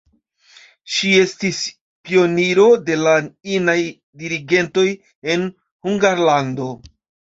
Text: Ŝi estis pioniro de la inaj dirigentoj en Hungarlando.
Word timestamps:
Ŝi 0.93 1.11
estis 1.23 1.59
pioniro 2.09 2.67
de 2.89 2.99
la 3.03 3.15
inaj 3.61 3.79
dirigentoj 4.25 4.89
en 5.37 5.49
Hungarlando. 5.89 6.77